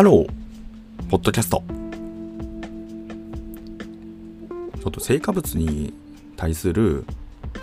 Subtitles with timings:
[0.00, 1.62] Hello、ポッドキャスト。
[4.80, 5.92] ちょっと成果物に
[6.38, 7.04] 対する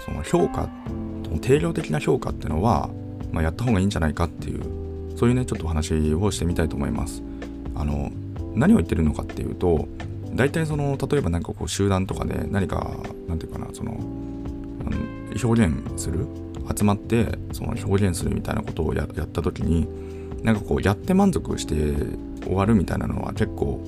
[0.05, 0.69] その評価、
[1.41, 2.91] 定量的な評価っていうのは、
[3.31, 4.61] まあ、やった方がいいんじゃないかっていう、
[5.17, 7.23] そういうね、ちょっとお話をしてみたいと思います。
[7.73, 8.11] あの、
[8.53, 9.87] 何を言ってるのかっていうと、
[10.35, 12.97] 大体その、例えば何かこう集団とかで何か、
[13.27, 13.97] なんていうかな、その、
[15.43, 16.27] 表現する
[16.77, 19.87] 集まってその表現するみたいなことをやった時に
[20.43, 21.75] なんかこうやって満足して
[22.43, 23.81] 終わるみたいなのは結構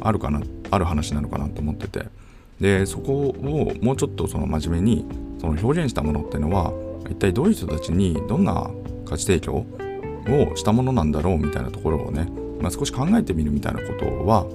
[0.00, 2.06] あるかなある話なのかなと思ってて
[2.60, 5.06] でそこをもうちょっとその真面目に
[5.40, 6.72] その表現したものっていうのは
[7.10, 8.70] 一体どういう人たちにどんな
[9.04, 9.66] 価値提供を
[10.54, 12.28] したものなんだろうみたいなところをね、
[12.60, 14.46] まあ、少し考えてみるみたいなことは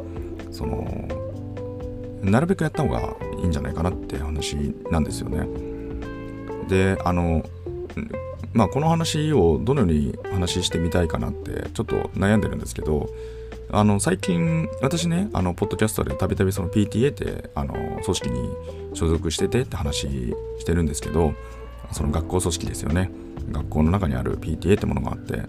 [0.51, 1.07] その
[2.21, 4.55] なるべくやった方がいいんじゃないかなって話
[4.89, 5.47] なんですよね。
[6.67, 7.43] であの
[8.53, 13.07] まあ、この話をどのように話してみたいかなってちょっと悩んでるんですけど
[13.69, 18.49] あの最近私ねあのポッドキャストでたびたびその PTA ってあの組織に
[18.93, 21.33] 所属しててって話してるんですけど
[21.91, 23.11] その学校組織ですよね
[23.51, 25.43] 学校の中にある PTA ってものがあって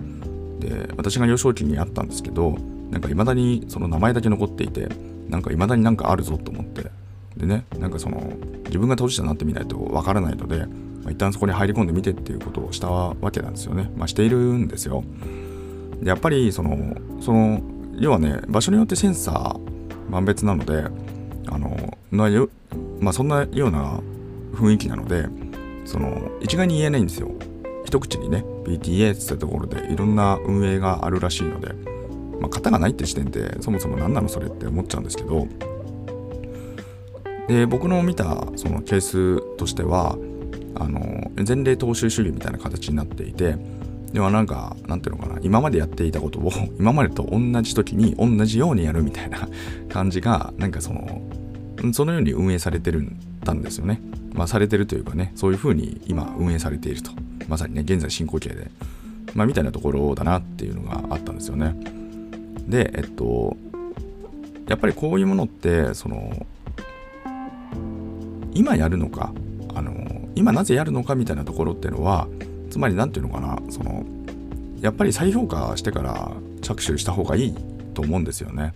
[0.58, 2.56] で私が幼少期にあったんですけど
[2.91, 4.88] なんか未だにその名前だけ残っていて
[5.28, 6.91] なんか未だになんかあるぞと思って
[7.36, 8.32] でねなんかその
[8.66, 10.66] 自分が当事者になってみないとわからないので
[11.08, 13.91] まあ、一旦そこに入り込んでみてっていうことをしたわけなんですよね。
[13.97, 15.05] まあ、しているんですよ。
[16.03, 17.62] でやっぱりそのその
[17.98, 20.84] 要はね場所によってセンサー万別なので
[21.50, 22.48] あのなよ、
[23.00, 24.00] まあ、そんなような
[24.52, 25.27] 雰囲気なので
[25.84, 27.30] その一概に言えないんですよ。
[27.84, 31.72] 一口にね PTA ってところでいろんな運営があるらしいので、
[32.38, 35.48] まあ、型がないって時点でそもそも何なのそれって思っちゃうんですけど
[37.48, 40.19] で僕の見たそのケースとしては
[40.74, 41.00] あの
[41.36, 43.56] 前例踏襲主義みたいな形になっていて
[44.12, 49.48] ではなんかなんていうのかな今までやっていたことを 今までと同じ時に同じようにやるみたいな
[49.88, 51.22] 感じがなんかその
[51.92, 53.12] そのように運営されてる
[53.44, 54.00] たんですよね。
[54.34, 57.10] まあ、されてるというかねそういうふうに今運営されていると
[57.48, 58.70] まさにね現在進行形で、
[59.34, 61.74] まあ、みたいなところだなっていうのがあったんですよね。
[62.68, 63.56] でえっと
[64.68, 66.47] やっぱりこういうものってその
[68.52, 69.32] 今やるのか
[69.74, 72.28] あの今なぜやるのかみたいなところっていうのは
[72.70, 74.04] つまり何て言うのかなその
[74.80, 77.54] やっぱり再評価してから着手した方がいい
[77.94, 78.74] と思うんですよね。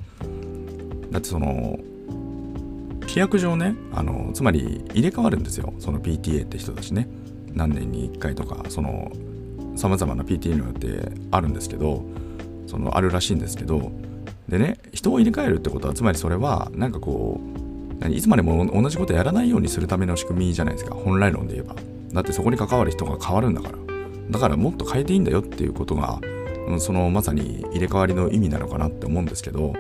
[1.10, 1.78] だってその
[3.02, 5.74] 規約上ねあのつまり入れ替わるんですよ。
[5.78, 7.08] その PTA って人たちね。
[7.54, 9.12] 何年に1回とかその
[9.76, 12.04] さまざまな PTA によってあるんですけど
[12.66, 13.92] そのあるらしいんですけど
[14.48, 20.94] でね人を入れ替えるってことはつまりそれはなんかこういつまでも同じことやらないようにするための仕組みじゃないですか。
[20.94, 21.76] 本来論で言えば。
[22.12, 23.78] だってそこに関わる人が変わるんだから。
[24.30, 26.20] だからもっと変えていいんだよっていうことが
[26.78, 29.74] そのまさに入れ替わりの意味なのかなって思うんですけど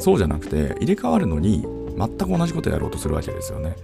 [0.00, 1.64] そうじゃなくて入れ替わるのに
[1.96, 3.76] 全く同じことやろうとするわけですよね。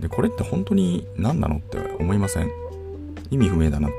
[0.00, 2.50] でこれって本当に何なのって思いません？
[3.30, 3.90] 意味不明だなっ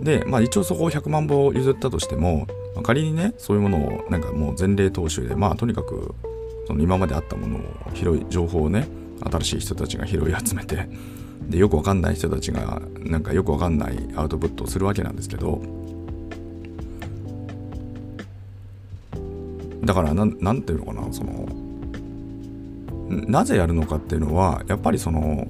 [0.00, 0.14] て。
[0.20, 6.14] でまあ一応そこを100万歩譲ったとしてもまあ仮にねそういうものをなんかもう前例踏襲でまあとにかく
[6.66, 7.60] その今まであったものを
[7.94, 8.88] 広い情報をね
[9.30, 10.88] 新しい人たちが拾い集めて
[11.48, 15.62] でよくわかんない人たちがなんかよくわかんないアウトプットをするわけなんですけど
[19.84, 21.46] だからなんていうのかなその
[23.28, 25.46] なぜやるのかっていうのはやっぱりその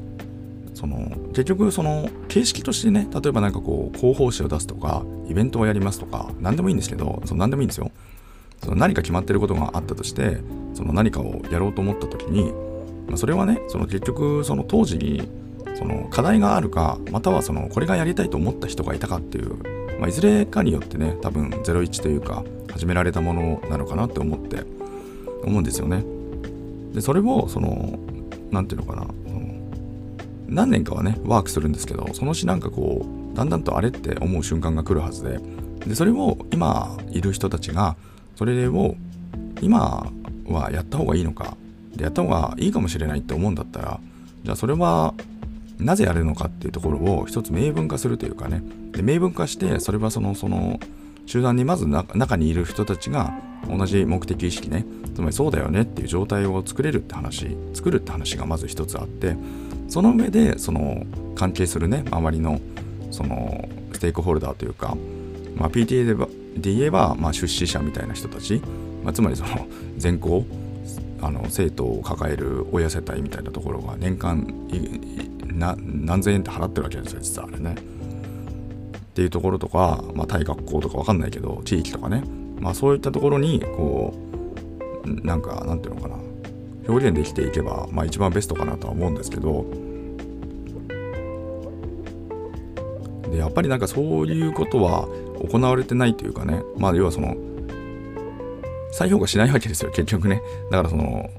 [0.75, 7.91] その結局その形式としてね例えば何かこう広報誌を出すとかイベントをやりますとか何でもいいんですけどその何でもいいんですよ。
[8.63, 10.39] その何か決まってることがあったとして
[10.73, 12.51] その何かをやろうと思った時に、
[13.07, 15.29] まあ、それはねその結局その当時に
[15.85, 19.57] その課題があるかまたはそのこれがやりたいと思った人がいたかっていう、
[20.01, 24.65] まあ、いずれかによってね多分01というか始められたものなのかなって思って
[25.43, 26.03] 思うんですよね。
[26.95, 27.99] でそれをその
[28.51, 29.07] 何て言うのかな
[30.49, 35.39] 何年かはねワークするんですけどそのうちなんかこうだんだんとあれって思う瞬間が来るはずで
[35.87, 37.97] でそれを今いる人たちが
[38.37, 38.95] それを
[39.61, 40.11] 今
[40.47, 41.59] はやった方がいいのか
[41.95, 44.01] でやった方がいいかもしれないって思うんだったら
[44.45, 45.15] じゃあそれは
[45.79, 48.63] なぜやるのかっていうところを一つ明文化するというかね。
[48.93, 50.79] で明文化してそれはそのその
[51.27, 53.33] 集団にまず中にいる人たちが
[53.69, 54.85] 同じ目的意識ね。
[55.15, 59.37] つまりそうだよねっていう状態を作れるって話作るって話がまず一つあって
[59.89, 61.07] その上でその
[61.37, 62.61] 関係するね周りの
[63.13, 64.97] そのステークホルダーというか、
[65.55, 68.61] まあ、PTA でで言えば、まあ、出資者みたいな人たち、
[69.03, 69.67] まあ、つまりその
[69.97, 70.45] 全校
[71.21, 74.47] あの生徒を抱える親世帯みたいなところが年間
[75.55, 77.75] 何千円って払ってるわけですよ実はあれね。
[77.75, 82.25] っていうところとか、まあ、対学校とか分かんないけど地域とかね、
[82.61, 84.13] まあそういったところにこ
[85.05, 86.17] うなんかなんていうのかな。
[86.87, 89.65] 表現できていけば、まあ、一番ベストかなとは思うんですけど。
[93.31, 95.09] でやっぱりなんかそういうことは
[95.51, 96.63] 行われてないというかね。
[96.77, 97.37] まあ要はその
[98.93, 100.43] 再評価しないわけですよ結局ね。
[100.71, 101.31] だからその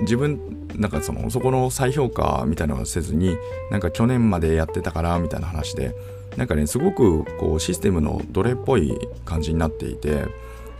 [0.00, 3.36] 自分なんかそのそこの再評価みたいなのはせずに
[3.70, 5.94] なんか去年までやってたからみたいな話で
[6.36, 10.26] なんかねすごくこうシステムの奴隷っぽい感じになっていて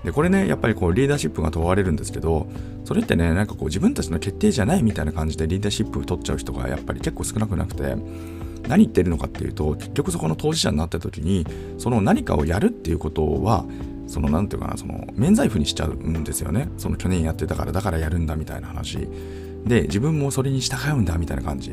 [0.04, 2.48] でこれねやっぱりこうリーダーシップが問われるんですけど
[2.84, 7.96] それってねなんかこう自分たちの決定じゃないみたいな感じでリーダーシップ取っちゃう人がやっぱり結構少なくなくて
[8.68, 11.46] 何言ってるのかっていうと結局そこの当事者になった時に
[11.78, 13.64] その何かをやるっていうことは
[14.06, 16.68] その何て言うかなその免罪符にしちゃうんですよね。
[16.76, 19.08] その去年やってたからだからやるんだみたいな話。
[19.64, 21.70] で自分もそれに従うんだみたいな感じ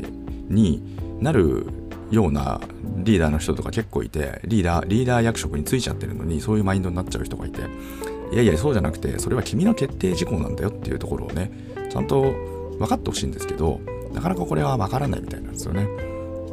[0.49, 0.81] に
[1.19, 1.67] なる
[2.11, 2.59] ような
[3.03, 7.61] リーダーの人とか結構いてリーダーリーダー役職についちゃってるのにそういうマインドになっちゃう人がいて
[8.31, 11.51] いやいやそうじゃなくてそれは君の決定事項なんだよっていうところをね
[11.91, 12.21] ちゃんと
[12.77, 13.79] 分かってほしいんですけど
[14.13, 15.87] なかなかこれは分からないみたいなんですよね。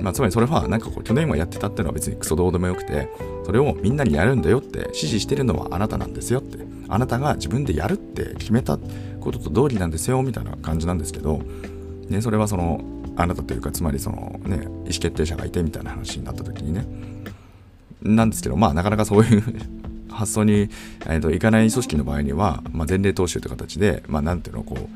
[0.01, 3.09] まあ、つまりそれはなんかこう去年はやってたっていうのは別にクソどうでもよくて
[3.47, 8.79] それをみんなにやるんだよって指示してるのはあなたなんですよってあなたが自分でやるって決めた
[9.27, 11.39] ことと同理なんですよみたいな感じなんですけど、
[12.09, 12.81] ね、それはその
[13.17, 16.87] あなたというかつまりそのね意思決定者がいてみたいな話になった時にね
[18.03, 19.43] なんですけどまあなかなかそういう
[20.09, 24.89] 発想に、えーと、いかない組織の場合には、まあ、前例踏襲という形で、まあ、なんていうのこ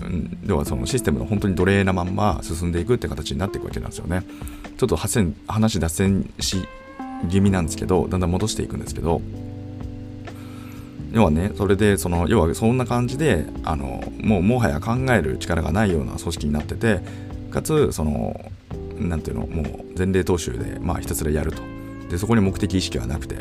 [0.00, 4.24] う、うん、要はそのシステムの本当に奴隷なまんま進んでいくって形になっていくわけなんですよね。
[4.78, 6.64] ちょっと話脱線し
[7.30, 9.20] 気味なんですけどだんだん戻していくんですけど
[11.12, 17.00] 要はねそれでその要はそんな感じであのもうもはや考える力がないような組織になってて
[17.50, 18.50] かつその
[18.98, 21.62] 何ていうのもう前例踏襲でまあひたすらやると。
[22.08, 23.36] でそこに目的意識はなくて。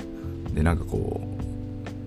[0.53, 1.21] でなんかこ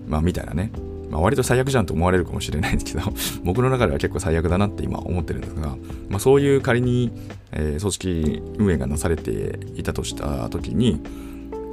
[0.07, 0.71] うまあみたいなね、
[1.09, 3.11] まあ、割と最悪じゃんと思われるかもしれないんですけど
[3.43, 5.75] 僕の中では結構最悪だなって今思ってるんですが、
[6.09, 7.11] まあ、そういう仮に、
[7.51, 11.01] えー、組織運営がなされていたとした時に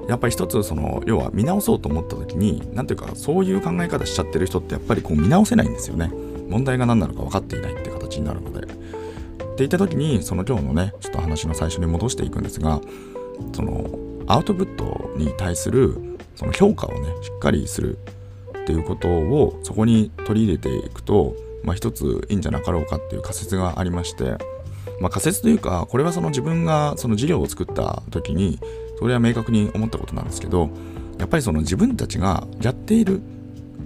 [0.08, 6.10] やっぱり一つその要は見直そうと思った時に何ていうかそういう考え方しちゃってる人ってやっぱりこう見直せないんですよね。
[6.48, 8.62] 問題が何なのか分かっていないって形になるので。
[9.52, 12.80] っていった時にその今日のねちょっと話の最初に戻していくんですが
[13.52, 13.86] その
[14.26, 17.98] アウトプットに対するその評価をねしっかりする
[18.62, 24.36] っていうことをそこに取り入れていくと、まあ、一ついいんじゃなかろうかっていう仮説がありまして、
[25.00, 28.58] まあ、仮説というかこれはその自分がその事業を作った時に
[29.02, 30.70] それは明確に思ったことなんですけど
[31.18, 33.20] やっぱりその自分たちがやっている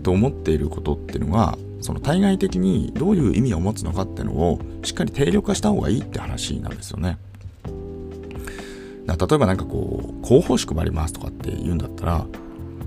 [0.02, 7.16] と思っていることっていうのがその対外的にどういう意味を持つのかっていうのをしっかり定量化した方がいいって話なんですよね。
[9.06, 12.26] 例えば何かこう広報誌配りますとかって言うんだったら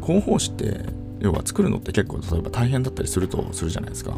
[0.03, 0.81] 広報誌って
[1.19, 4.15] 要は作るのって結構例えば大変だったりするとするじゃないですか。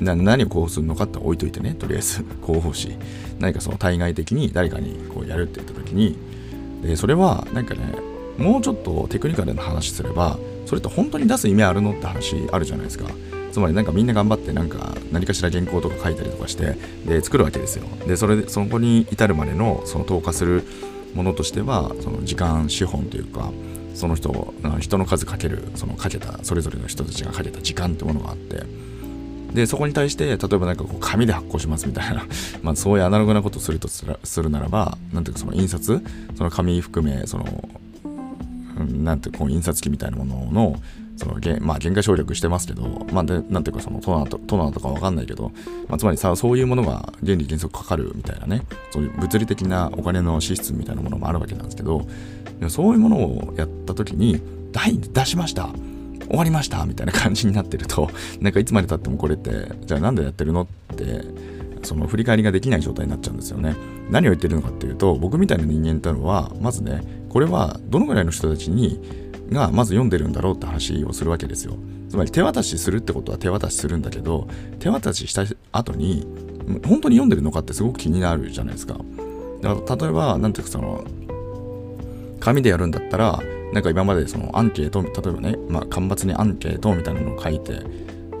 [0.00, 2.98] な何をこうするのかって置いといてねとりあえず広報誌
[3.38, 6.35] 何かその対外的に誰かにこうやるって言った時に
[6.86, 7.94] でそれはなんかね
[8.38, 13.06] もうちょっとテクニカルな話すればそれって本当に出す意味あるのって話あるじゃないですか。
[13.52, 17.86] つまりなんかみんな頑張ってなんか何かしら原稿とか書いたりとかしてで作るわけですよ。
[18.06, 20.62] でそれでそこに至るまでのその投下する
[21.14, 23.50] ものとしてはその時間資本というか
[23.94, 28.62] その人人の数かけるそのかけたそれぞれの人たちがかけた時間ってものがあって
[29.54, 32.24] でそこに対して例えばなんかこう紙で発行しますみたいな。
[32.62, 36.02] まあそういうアナログなことをするとするならばなんていうかその印刷
[36.36, 37.68] その紙含めその
[38.84, 40.80] なんていうこう印刷機みたいなものの
[41.16, 45.50] そのまあ原価省略してますけど、まあ、なんていうかそのトナーとトナーとかわかんないけど、
[45.88, 52.06] まあ、つまりさそういうものが原理原則かかるみたいなねそういう物理的なお金の支出みたいなものもあるわけなんですけど
[52.68, 54.40] そういうものをやった時に
[55.12, 55.70] 出しました。
[56.28, 61.24] 終わりましたみたいな感じになってると なんかいつまでたってもこれってじゃあなんでやってるのって
[61.82, 63.76] その振り返りができない状態になっちゃうんですよね。
[64.10, 69.00] 何を言ってるのかっていうと僕みたいな人間ってのはまずねこれはどのぐらいの人たちに
[69.50, 71.74] がまず読んでるんだろうって話をするわけですよ。
[72.08, 76.26] つまり手渡しするってことは手渡しするんだけど手渡しした後に
[76.84, 78.98] 本当に読んでるのかってすごく気になるじゃないですか。
[79.60, 81.04] だから例えば何ていうかその
[82.40, 83.42] 紙でやるんだったら
[83.72, 87.80] なんか今までそのアンケート例えばね、まあ、間伐にアンケートみたいなのを書いて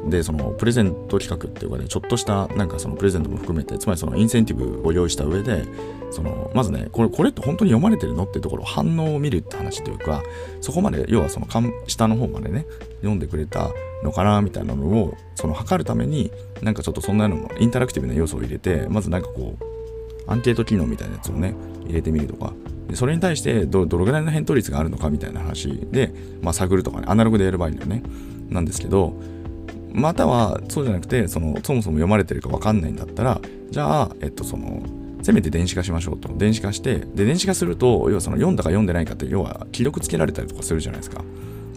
[0.08, 5.64] でそのプレゼント企画っていうかねちょっとしたなんかそのプレゼントも含めてつまりそのインセンティブを用意した上で
[6.10, 10.22] そのまずねこれこれって本当に読まれてるのっていうところ反応を見るって話というか
[10.60, 11.46] そこまで要はその
[11.88, 12.66] 下の方までね
[12.98, 13.70] 読んでくれた
[14.04, 16.30] のかなみたいなのをその測るために
[16.62, 21.54] なんかちょっとそんなのもインタラクティブな要素を入れてまずなんかこうアンケート機能みたいなやつをね
[21.84, 22.52] 入れてみるとか
[22.94, 25.86] それに対してどどのぐらいの返答率があるのかみたいな話。
[25.90, 28.02] で、まあ、探るとかねアナログでやる場合にはね。
[28.48, 29.14] なんですけど
[29.92, 33.40] またはそうじゃなくてそのそもそも読まれてるか分かんないんだったら
[33.70, 34.82] じゃあ、えっと、その
[35.22, 36.28] せめて電子化しましょうと。
[36.36, 41.24] 電子化してで電子化すると要はその読んだか読んでないかって要は記録つけられたりとかするじゃないですか。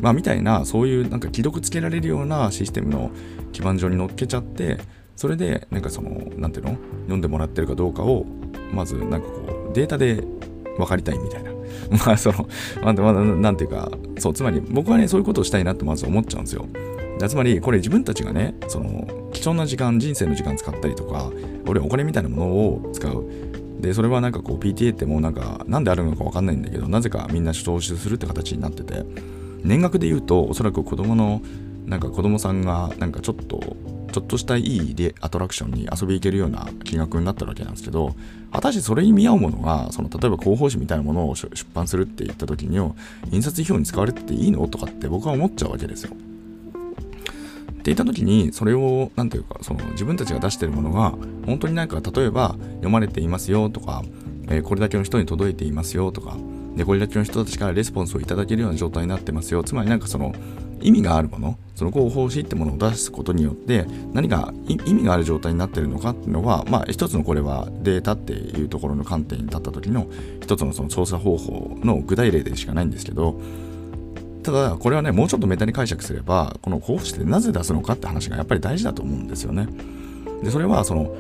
[0.02, 3.12] まあ、みたいなそういうなんか既読つけられるようなシステムの
[3.52, 4.78] 基盤上に乗っけちゃって
[5.16, 6.78] それでなんかそのなんていうの？
[7.02, 8.26] 読んでもらってるかどうかを
[8.72, 10.24] まずなんかこうデータで
[10.80, 11.52] 分かりたいみたいな。
[12.06, 12.48] まあその
[12.82, 16.66] まあ、まあ、なんていうかそうつまり僕はねそういうことをしたいなってまず思っちゃうんですよ。
[17.28, 21.32] つまりこれ自分たちがねその貴重な時間人生の時間使ったりとか
[21.68, 23.26] 俺お金みたいなものを使う。
[23.82, 29.04] でそれはなんかこう PTA ってもうなんかなんであるのか分かんないんだけどなぜかみんな投資するって形になってて。
[29.64, 31.42] 年額で言うとおそらく子供の
[31.86, 33.76] なんか子供さんがなんかちょっと
[34.10, 38.16] ちょっとしたいいアトラクションに遊び行けるような金額になってるわけなんですけど
[38.52, 42.78] 果たしてそれに見合うものがその例えば広報誌みたいなものを出版するって言った時に
[43.32, 46.14] 印刷費用に使われてていいのとかって僕は思っちゃうわけですよ。
[46.14, 51.14] って言った時にそれを何ていうかその自分たちが出してるものが
[51.46, 54.04] 本当になんか例えば読まれていますよとか、
[54.50, 56.36] えー、これだけの人に届いていますよとか
[56.76, 60.36] でこれだけの人たちからレスポンスをいただけるような状態になってますよつまりなんかその
[60.82, 70.06] 意味があるものその広報誌ってものを出すことによって何か意味がある状態になってるのかっていうのはまあ一つのこれはデータっていうところの観点に立った時の
[70.42, 73.40] 一つのその調査方法の具体例でしかないんですけど
[74.44, 79.70] ただこれはねもうちょっとメタに解釈すればこの広報誌ってなぜ出すのかって話がやっぱり大事だと思うんですよね。
[80.44, 81.16] でそれはその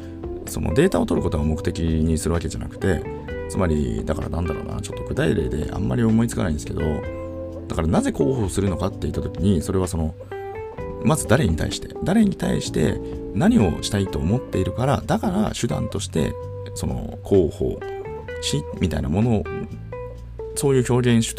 [0.45, 3.01] そのデータを取ることが目的にするわけじゃなくて
[3.47, 6.81] つまりだからなんだろうなちょっと具体例であんまり思いつかないんですけど
[7.69, 10.15] だからなぜ広報するのかって言った時にそれはその
[11.03, 11.89] まず誰に対して？
[12.03, 12.99] 誰に対して
[13.33, 15.01] 何をしたいと思っているから？
[15.05, 16.33] だから手段として
[16.75, 17.79] その広報
[18.41, 19.43] しみたいなものを
[20.55, 21.35] そういう表現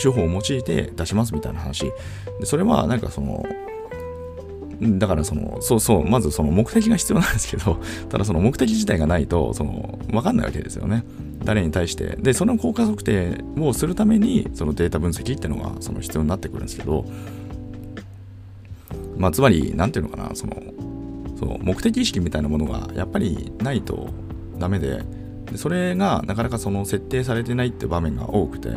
[0.00, 1.84] 手法を用いて出しますみたいな話。
[2.40, 3.44] でそれはなんかその
[4.98, 7.78] だからそのそうそうまずその目的が必要なんですけど
[8.10, 11.04] ただその目的自体がないとその分かんないわけですよね。
[11.44, 12.16] 誰に対して。
[12.20, 17.04] でその効果測定をするためにそのデータ分析っていうのがその必要になってくるんですけど
[19.22, 20.56] まあつまり何ていうのかなその
[21.38, 24.10] その目的意識みたいなものがやっぱりないと
[24.58, 25.04] ダメで
[25.46, 28.70] でそれがなかなかその設定されてないって場面が多くて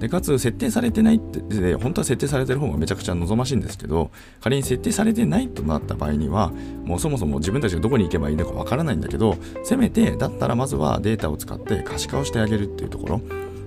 [0.00, 4.10] でかつ設定されてないってで本当は設定されてる方がめちゃくちゃ望ましいんですけど
[4.40, 6.50] 仮に設定されてないとなった場合には
[6.84, 13.20] もうそもそも自分たちがどこに行けばいいのかわからないんだけどせめてだったらまずはデータを使って可視化をしてあげるっていうところ。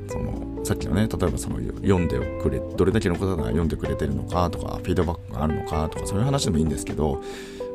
[0.10, 7.24] そのさっきのね例えばその読んでくれどれだけの方が読んでくれてるのかとかフィードバックがあるのかとかそういう話でもいいんですけど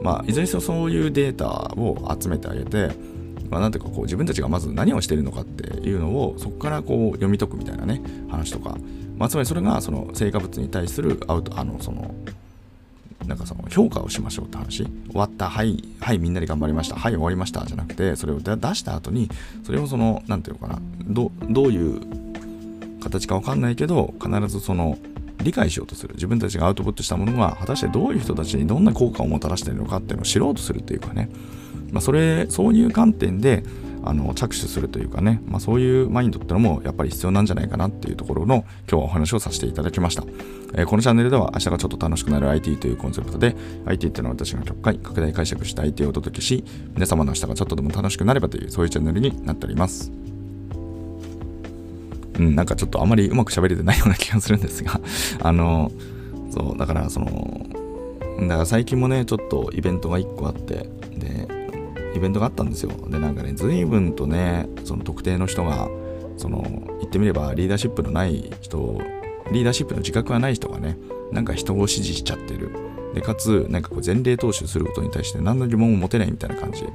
[0.03, 2.91] まあいずれにせよそういうデータを集めてあげて
[3.49, 8.79] まあ、なんていうかこう自分たちがまず何をしてるのかっていうのをそこからこう読み解くみたいなね話とか、
[9.19, 12.15] まあ、つまりそれがその成果物に対するアウトあのその
[13.27, 14.85] なんかその評価をしましょうって話。
[14.85, 16.97] 終わったはいはいみんなで頑張りました。
[16.97, 17.65] はい終わりました。
[17.67, 19.29] じゃなくてそれを出した後に
[19.65, 22.01] それをその何ていうのかなどどういう
[23.02, 24.99] 形か分かんないけど必ずその
[25.42, 26.14] 理解しようとする。
[26.14, 31.28] 自分たちがアウトプットしたものが果たしてどういう人たちにどんな効果をもたらしているのかっていうのを知ろうとするっていうかね。
[31.90, 33.64] まあ、それそういう観点で
[34.04, 40.25] あの着手するというかね、まあ、そういうマインドってのもやっぱり必要なんじゃないかなっていうところの今日はお話をさせていただきました、
[40.75, 43.54] えー、このチャンネルでは明日がちょっと楽しくなる IT というコンセプトで
[43.87, 50.32] IT っていうのは私が極快拡大解釈した IT をお届けし皆様の明日がちょっとでも楽しくなればというそういうチャンネルになっております。
[52.47, 52.57] うん。
[52.57, 55.01] なんかちょっとあまりうまく喋れてないような気がするんですが。
[55.41, 55.91] あの
[56.51, 57.67] そうだからその
[58.41, 61.49] だから最近もねちょっとイベントが1個あってで
[62.15, 62.91] イベントがあったんですよ。
[63.09, 65.89] でなんかね随分とねその特定の人が
[66.37, 66.63] その
[67.01, 69.01] 言ってみればリーダーシップのない人
[69.51, 70.99] リーダーシップの自覚がない人がね
[71.31, 72.71] なんか人を支持しちゃってる。
[73.15, 76.91] でかつなんかこう前例踏襲することに対して何の疑問も持てないみたいな感じ、ま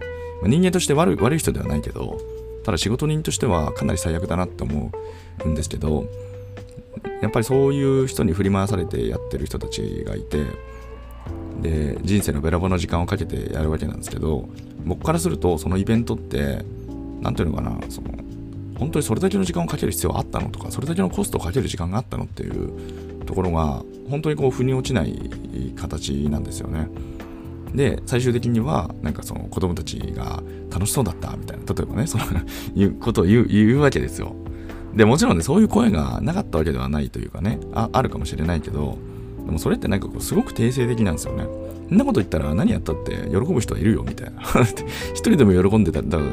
[0.46, 2.18] あ、人間として悪い悪い人ではないけど
[2.68, 4.92] ただ仕事人としてはかなり最悪だなって思
[5.46, 6.06] うんですけど
[7.22, 10.44] やっぱりそういう人に振り回されてやってる人たちがいて
[11.62, 14.50] で人生のべらぼうな時間をかけてやるわけなんですけど
[14.84, 16.66] 僕からするとそのイベントって
[17.22, 18.10] 何ていうのかなその
[18.78, 26.90] 本当にそれだけの時間をかける必要あったのとかそれだけのコストをかける時間があったのっていうところが本当にこう腑に落ちない形なんですよね。
[27.74, 32.24] で最終的にはなんかその子供たちが楽しそうだったみたいな例えばねその
[32.76, 34.36] いうことを言う言うわけですよ。
[34.96, 38.98] でもちろんねそういう声がなかったわけではないというかねああるかもしれないけど
[39.46, 41.46] でもそれってなんかこうすごく定性的なんですよね。
[41.90, 44.42] そんなこと言ったら何やったって喜ぶ人はいるよみたいな
[45.14, 46.24] 一人でも喜んでただか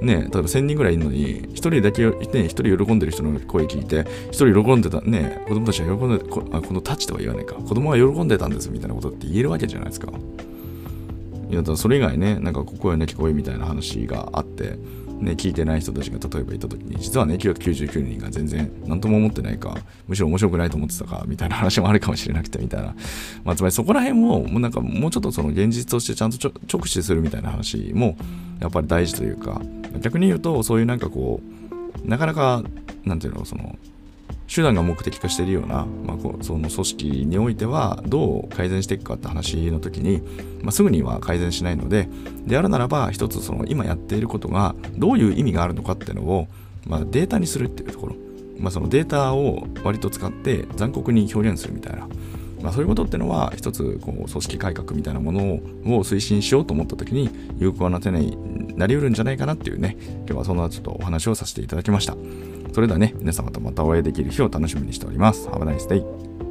[0.00, 2.14] らね例えば1000人ぐらいいるのに一人だけね
[2.46, 10.08] 一人喜んでる人の声聞いて一人喜んでたね子供たちは喜んでここのタッチとは言わないか子供は喜んでたんですみたいなことって言えるわけじゃないですか
[11.48, 14.78] いやだそれ以外ねなんかここへね聞こえみたいな話があって
[15.20, 19.74] ね、聞いてない人たちが例えばいた時に実はね999人が全然何とも思ってないか
[20.06, 22.94] むしろ面白くないと思ってたかみたいな話もあるかもしれなくてみたいな、
[23.44, 28.16] まあ、つまりそこら辺ももうなんかもうちょっとその現実としてちゃんと直視するみたいな話も
[28.60, 29.62] やっぱり大事というか
[30.00, 31.40] 逆に言うとそういうなんかこ
[32.04, 32.62] うなかなか
[33.04, 33.76] なんていうのその
[34.48, 40.22] 手段が目的化しているような、まあ、その組織においてはどう改善していくかって話の時に、
[40.62, 42.08] まあ、すぐには改善しないので
[42.46, 46.48] であるならば一つその今やっていることがどういう意味があるのかっていうのを、
[46.86, 48.16] まあ、データにするっていうところ、
[48.58, 52.06] まあ、そのデータを割と使って残酷に表現するみたいな、
[52.62, 55.60] まあ、そういうことっていうのは一つこう組織改革みたいなものを
[56.04, 62.16] 推進しようと思った時に有効な手になりうるんじゃないかなっていうね今日はそんなちょっとお話をさせていただきました。
[62.76, 65.48] それではね、皆様とまたお会いできる日を楽しみにしております。
[65.48, 66.45] Have a nice day!